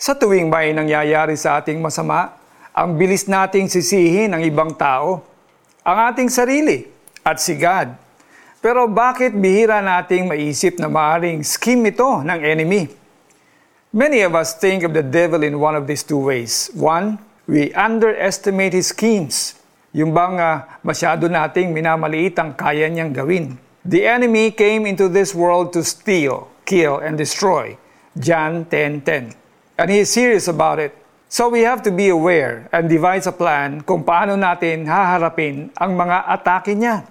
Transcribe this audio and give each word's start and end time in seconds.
Sa 0.00 0.16
tuwing 0.16 0.48
may 0.48 0.72
nangyayari 0.72 1.36
sa 1.36 1.60
ating 1.60 1.76
masama, 1.76 2.32
ang 2.72 2.96
bilis 2.96 3.28
nating 3.28 3.68
sisihin 3.68 4.32
ang 4.32 4.40
ibang 4.40 4.72
tao, 4.72 5.20
ang 5.84 6.08
ating 6.08 6.32
sarili 6.32 6.88
at 7.20 7.36
si 7.36 7.52
God. 7.60 7.92
Pero 8.64 8.88
bakit 8.88 9.36
bihira 9.36 9.84
nating 9.84 10.24
maisip 10.24 10.80
na 10.80 10.88
maaring 10.88 11.44
scheme 11.44 11.92
ito 11.92 12.24
ng 12.24 12.40
enemy? 12.40 12.88
Many 13.92 14.24
of 14.24 14.32
us 14.32 14.56
think 14.56 14.88
of 14.88 14.96
the 14.96 15.04
devil 15.04 15.44
in 15.44 15.60
one 15.60 15.76
of 15.76 15.84
these 15.84 16.00
two 16.00 16.32
ways. 16.32 16.72
One, 16.72 17.20
we 17.44 17.68
underestimate 17.76 18.72
his 18.72 18.96
schemes. 18.96 19.60
Yung 19.92 20.16
bang 20.16 20.40
uh, 20.40 20.64
masyado 20.80 21.28
nating 21.28 21.76
minamaliit 21.76 22.40
ang 22.40 22.56
kaya 22.56 22.88
niyang 22.88 23.12
gawin. 23.12 23.60
The 23.84 24.08
enemy 24.08 24.48
came 24.56 24.88
into 24.88 25.12
this 25.12 25.36
world 25.36 25.76
to 25.76 25.84
steal, 25.84 26.48
kill, 26.64 27.04
and 27.04 27.20
destroy. 27.20 27.76
John 28.16 28.64
10.10 28.64 29.49
and 29.80 29.88
He 29.88 30.04
is 30.04 30.12
serious 30.12 30.44
about 30.44 30.76
it. 30.76 30.92
So 31.32 31.48
we 31.48 31.64
have 31.64 31.80
to 31.88 31.92
be 31.94 32.12
aware 32.12 32.68
and 32.68 32.84
devise 32.84 33.24
a 33.24 33.32
plan 33.32 33.80
kung 33.80 34.04
paano 34.04 34.36
natin 34.36 34.84
haharapin 34.84 35.72
ang 35.72 35.96
mga 35.96 36.28
atake 36.28 36.76
niya. 36.76 37.08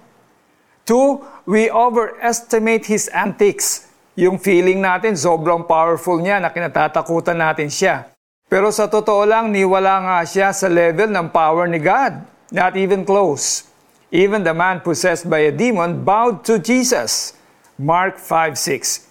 Two, 0.86 1.18
we 1.50 1.66
overestimate 1.66 2.86
His 2.86 3.10
antics. 3.10 3.90
Yung 4.14 4.38
feeling 4.38 4.78
natin, 4.78 5.18
sobrang 5.18 5.66
powerful 5.66 6.22
niya 6.22 6.38
na 6.38 6.54
kinatatakutan 6.54 7.42
natin 7.42 7.66
siya. 7.66 8.06
Pero 8.46 8.70
sa 8.70 8.86
totoo 8.86 9.26
lang, 9.26 9.50
niwala 9.50 9.94
nga 10.06 10.18
siya 10.22 10.54
sa 10.54 10.70
level 10.70 11.10
ng 11.10 11.30
power 11.34 11.66
ni 11.66 11.82
God. 11.82 12.22
Not 12.54 12.78
even 12.78 13.02
close. 13.02 13.66
Even 14.10 14.42
the 14.42 14.54
man 14.54 14.82
possessed 14.82 15.26
by 15.30 15.46
a 15.46 15.54
demon 15.54 16.02
bowed 16.02 16.42
to 16.46 16.58
Jesus. 16.58 17.34
Mark 17.78 18.18
5.6 18.18 19.06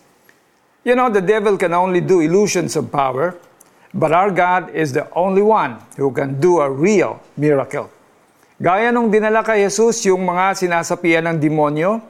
You 0.84 0.96
know, 0.96 1.10
the 1.10 1.24
devil 1.24 1.58
can 1.58 1.74
only 1.74 2.00
do 2.00 2.20
illusions 2.20 2.76
of 2.76 2.92
power, 2.92 3.36
But 3.90 4.14
our 4.14 4.30
God 4.30 4.70
is 4.78 4.94
the 4.94 5.10
only 5.18 5.42
one 5.42 5.82
who 5.98 6.14
can 6.14 6.38
do 6.38 6.62
a 6.62 6.70
real 6.70 7.18
miracle. 7.34 7.90
Gaya 8.62 8.94
nung 8.94 9.10
dinala 9.10 9.42
kay 9.42 9.66
Jesus 9.66 10.06
yung 10.06 10.28
mga 10.28 10.60
sinasapian 10.62 11.26
ng 11.26 11.38
demonyo, 11.42 12.04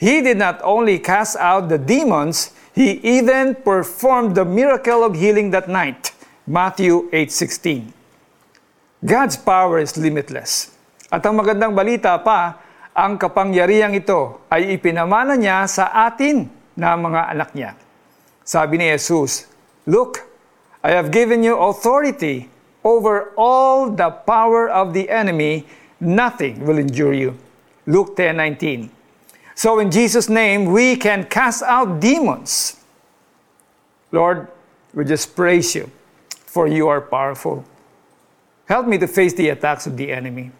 He 0.00 0.22
did 0.24 0.38
not 0.38 0.62
only 0.64 1.02
cast 1.02 1.36
out 1.36 1.66
the 1.66 1.80
demons, 1.80 2.54
He 2.70 3.02
even 3.02 3.58
performed 3.58 4.38
the 4.38 4.46
miracle 4.46 5.02
of 5.02 5.18
healing 5.18 5.50
that 5.50 5.66
night. 5.66 6.14
Matthew 6.46 7.10
8.16 7.10 7.90
God's 9.00 9.36
power 9.40 9.80
is 9.80 9.96
limitless. 9.96 10.76
At 11.10 11.24
ang 11.26 11.40
magandang 11.40 11.74
balita 11.74 12.14
pa, 12.22 12.60
ang 12.94 13.16
kapangyarihang 13.18 13.96
ito 13.96 14.44
ay 14.52 14.76
ipinamana 14.76 15.34
niya 15.34 15.64
sa 15.66 15.90
atin 16.06 16.46
na 16.76 16.94
mga 16.94 17.20
anak 17.32 17.50
niya. 17.56 17.74
Sabi 18.44 18.76
ni 18.76 18.92
Jesus, 18.92 19.48
Look, 19.88 20.29
I 20.82 20.90
have 20.90 21.10
given 21.10 21.42
you 21.42 21.56
authority 21.56 22.48
over 22.84 23.32
all 23.36 23.90
the 23.90 24.10
power 24.10 24.68
of 24.68 24.94
the 24.94 25.10
enemy. 25.10 25.66
Nothing 26.00 26.64
will 26.64 26.78
injure 26.78 27.12
you. 27.12 27.36
Luke 27.86 28.16
10 28.16 28.36
19. 28.36 28.90
So, 29.54 29.78
in 29.78 29.90
Jesus' 29.90 30.28
name, 30.28 30.66
we 30.66 30.96
can 30.96 31.24
cast 31.24 31.62
out 31.62 32.00
demons. 32.00 32.80
Lord, 34.10 34.48
we 34.94 35.04
just 35.04 35.36
praise 35.36 35.74
you, 35.74 35.90
for 36.30 36.66
you 36.66 36.88
are 36.88 37.00
powerful. 37.00 37.64
Help 38.66 38.86
me 38.86 38.96
to 38.98 39.06
face 39.06 39.34
the 39.34 39.50
attacks 39.50 39.86
of 39.86 39.96
the 39.96 40.10
enemy. 40.12 40.50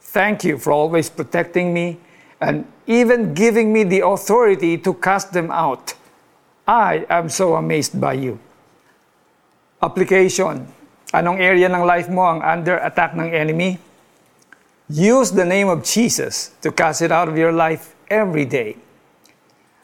Thank 0.00 0.44
you 0.44 0.58
for 0.58 0.72
always 0.72 1.08
protecting 1.08 1.72
me 1.72 1.98
and 2.40 2.66
even 2.86 3.32
giving 3.32 3.72
me 3.72 3.84
the 3.84 4.06
authority 4.06 4.76
to 4.78 4.92
cast 4.94 5.32
them 5.32 5.50
out. 5.50 5.94
I 6.68 7.06
am 7.08 7.28
so 7.28 7.56
amazed 7.56 8.00
by 8.00 8.14
you. 8.14 8.38
Application. 9.84 10.64
Anong 11.12 11.44
area 11.44 11.68
ng 11.68 11.84
life 11.84 12.08
mo 12.08 12.24
ang 12.24 12.40
under 12.40 12.80
attack 12.80 13.12
ng 13.12 13.28
enemy? 13.28 13.76
Use 14.88 15.28
the 15.28 15.44
name 15.44 15.68
of 15.68 15.84
Jesus 15.84 16.56
to 16.64 16.72
cast 16.72 17.04
it 17.04 17.12
out 17.12 17.28
of 17.28 17.36
your 17.36 17.52
life 17.52 17.92
every 18.08 18.48
day. 18.48 18.80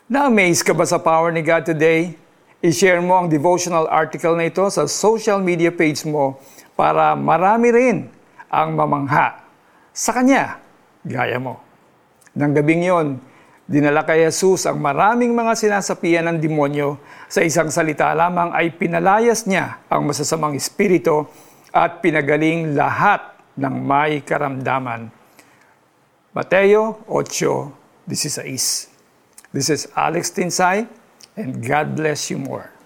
Na-amaze 0.08 0.64
ka 0.64 0.72
ba 0.72 0.88
sa 0.88 0.96
power 0.96 1.28
ni 1.28 1.44
God 1.44 1.68
today? 1.68 2.16
I-share 2.64 3.04
mo 3.04 3.20
ang 3.20 3.28
devotional 3.28 3.84
article 3.92 4.40
na 4.40 4.48
ito 4.48 4.64
sa 4.72 4.88
social 4.88 5.44
media 5.44 5.68
page 5.68 6.08
mo 6.08 6.40
para 6.80 7.12
marami 7.12 7.68
rin 7.68 7.96
ang 8.48 8.72
mamangha 8.72 9.44
sa 9.92 10.16
Kanya, 10.16 10.56
gaya 11.04 11.36
mo. 11.36 11.60
Nang 12.32 12.56
gabing 12.56 12.88
yon, 12.88 13.20
Dinala 13.70 14.02
kay 14.02 14.26
Jesus 14.26 14.66
ang 14.66 14.82
maraming 14.82 15.30
mga 15.30 15.54
sinasapian 15.54 16.26
ng 16.26 16.42
demonyo. 16.42 16.98
Sa 17.30 17.38
isang 17.38 17.70
salita 17.70 18.10
lamang 18.18 18.50
ay 18.50 18.74
pinalayas 18.74 19.46
niya 19.46 19.86
ang 19.86 20.10
masasamang 20.10 20.58
espiritu 20.58 21.30
at 21.70 22.02
pinagaling 22.02 22.74
lahat 22.74 23.22
ng 23.54 23.70
may 23.70 24.26
karamdaman. 24.26 25.14
Mateo 26.34 27.06
8.16 27.06 28.90
This 29.54 29.70
is 29.70 29.86
Alex 29.94 30.34
Tinsay 30.34 30.90
and 31.38 31.62
God 31.62 31.94
bless 31.94 32.26
you 32.26 32.42
more. 32.42 32.79